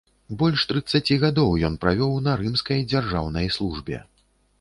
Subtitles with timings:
[0.41, 4.01] Больш трыццаці гадоў ён правёў на рымскай дзяржаўнай службе.